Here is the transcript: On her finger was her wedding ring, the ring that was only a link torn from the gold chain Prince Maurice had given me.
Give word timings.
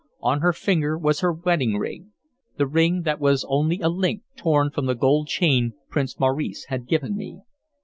On 0.21 0.41
her 0.41 0.51
finger 0.51 0.97
was 0.97 1.19
her 1.19 1.31
wedding 1.31 1.77
ring, 1.77 2.11
the 2.57 2.65
ring 2.65 3.03
that 3.03 3.19
was 3.19 3.45
only 3.47 3.81
a 3.81 3.87
link 3.87 4.23
torn 4.35 4.71
from 4.71 4.87
the 4.87 4.95
gold 4.95 5.27
chain 5.27 5.73
Prince 5.91 6.19
Maurice 6.19 6.65
had 6.69 6.87
given 6.87 7.15
me. 7.15 7.41